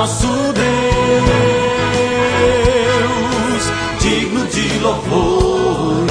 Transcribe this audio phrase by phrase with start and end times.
[0.00, 0.64] nosso Deus,
[4.00, 6.10] digno de louvores.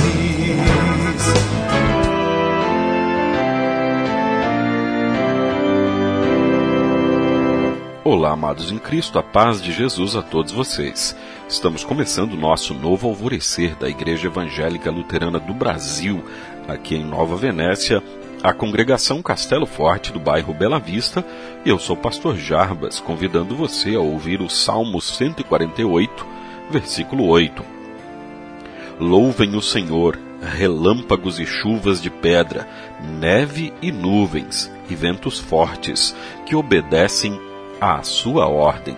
[8.04, 11.18] Olá, amados em Cristo, a paz de Jesus a todos vocês.
[11.48, 16.24] Estamos começando o nosso novo alvorecer da Igreja Evangélica Luterana do Brasil,
[16.68, 18.04] aqui em Nova Venécia,
[18.42, 21.26] a congregação Castelo Forte do bairro Bela Vista.
[21.66, 26.26] Eu sou o pastor Jarbas, convidando você a ouvir o Salmo 148,
[26.70, 27.64] versículo 8.
[29.00, 32.68] Louvem o Senhor, relâmpagos e chuvas de pedra,
[33.20, 36.16] neve e nuvens, e ventos fortes,
[36.46, 37.40] que obedecem
[37.80, 38.96] à sua ordem.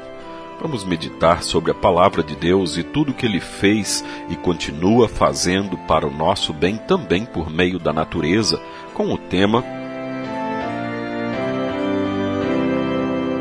[0.61, 5.75] Vamos meditar sobre a palavra de Deus e tudo que ele fez e continua fazendo
[5.75, 8.61] para o nosso bem também por meio da natureza,
[8.93, 9.63] com o tema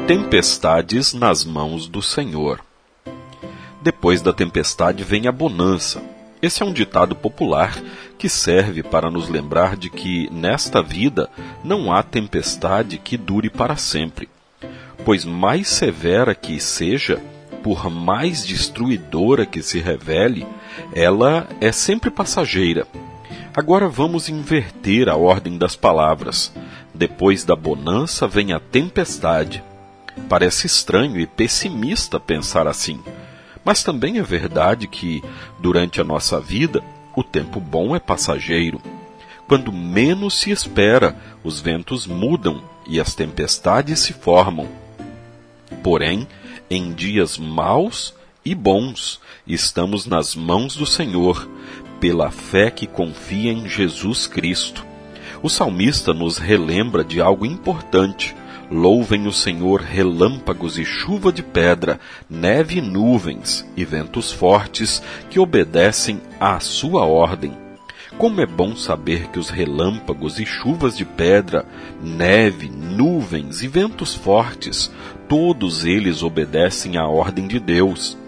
[0.06, 2.58] Tempestades nas mãos do Senhor.
[3.83, 6.02] Depois da tempestade vem a bonança.
[6.41, 7.78] Esse é um ditado popular
[8.19, 11.28] que serve para nos lembrar de que nesta vida
[11.62, 14.27] não há tempestade que dure para sempre
[15.05, 17.20] pois mais severa que seja,
[17.62, 20.47] por mais destruidora que se revele,
[20.95, 22.87] ela é sempre passageira.
[23.55, 26.53] Agora vamos inverter a ordem das palavras.
[26.95, 29.62] Depois da bonança vem a tempestade.
[30.29, 33.01] Parece estranho e pessimista pensar assim,
[33.64, 35.23] mas também é verdade que,
[35.59, 36.83] durante a nossa vida,
[37.17, 38.81] o tempo bom é passageiro.
[39.47, 44.69] Quando menos se espera, os ventos mudam e as tempestades se formam.
[45.83, 46.27] Porém,
[46.70, 48.14] em dias maus
[48.45, 51.48] e bons, estamos nas mãos do Senhor,
[52.00, 54.86] pela fé que confia em Jesus Cristo.
[55.42, 58.36] O salmista nos relembra de algo importante.
[58.70, 61.98] Louvem o Senhor relâmpagos e chuva de pedra,
[62.29, 67.70] neve e nuvens e ventos fortes que obedecem à sua ordem.
[68.20, 71.64] Como é bom saber que os relâmpagos e chuvas de pedra,
[72.03, 74.92] neve, nuvens e ventos fortes,
[75.27, 78.19] todos eles obedecem à ordem de Deus.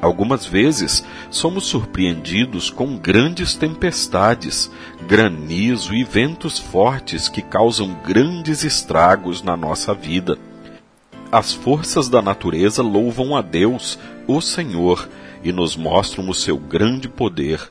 [0.00, 4.70] Algumas vezes somos surpreendidos com grandes tempestades,
[5.06, 10.38] granizo e ventos fortes que causam grandes estragos na nossa vida.
[11.30, 15.06] As forças da natureza louvam a Deus, o Senhor,
[15.44, 17.70] e nos mostram o seu grande poder.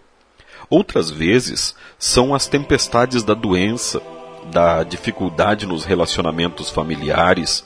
[0.72, 4.02] Outras vezes são as tempestades da doença,
[4.54, 7.66] da dificuldade nos relacionamentos familiares,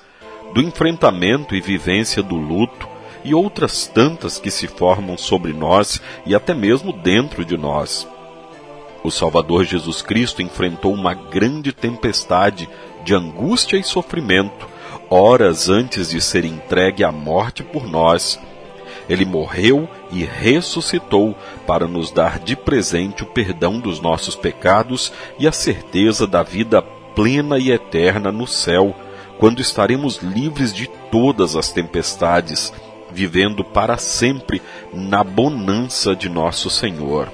[0.55, 2.89] do enfrentamento e vivência do luto
[3.23, 8.07] e outras tantas que se formam sobre nós e até mesmo dentro de nós.
[9.03, 12.67] O Salvador Jesus Cristo enfrentou uma grande tempestade
[13.03, 14.67] de angústia e sofrimento,
[15.11, 18.39] horas antes de ser entregue à morte por nós
[19.09, 21.35] ele morreu e ressuscitou
[21.67, 26.81] para nos dar de presente o perdão dos nossos pecados e a certeza da vida
[26.81, 28.95] plena e eterna no céu,
[29.37, 32.73] quando estaremos livres de todas as tempestades,
[33.11, 34.61] vivendo para sempre
[34.93, 37.31] na bonança de nosso Senhor.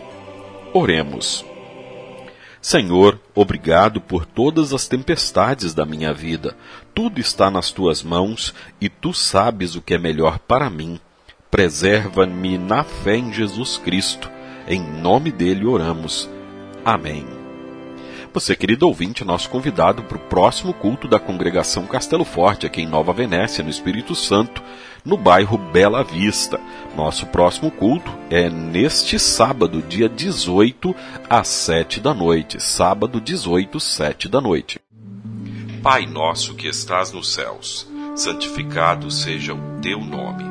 [0.74, 1.46] Oremos.
[2.62, 6.56] Senhor, obrigado por todas as tempestades da minha vida.
[6.94, 11.00] Tudo está nas tuas mãos e tu sabes o que é melhor para mim.
[11.52, 14.32] Preserva-me na fé em Jesus Cristo.
[14.66, 16.30] Em nome dele oramos.
[16.86, 17.28] Amém.
[18.34, 22.82] Você, querido ouvinte, é nosso convidado para o próximo culto da congregação Castelo Forte, aqui
[22.82, 24.64] em Nova Venécia, no Espírito Santo,
[25.04, 26.58] no bairro Bela Vista.
[26.96, 30.96] Nosso próximo culto é neste sábado, dia 18,
[31.30, 32.62] às 7 da noite.
[32.62, 34.80] Sábado 18, 7 da noite.
[35.84, 37.86] Pai nosso que estás nos céus,
[38.16, 40.51] santificado seja o teu nome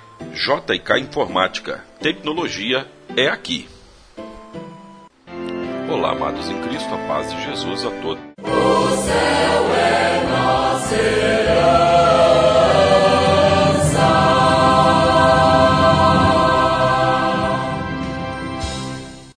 [0.33, 1.83] JK Informática.
[1.99, 3.67] Tecnologia é aqui.
[5.89, 8.30] Olá, amados em Cristo, a paz de Jesus a todos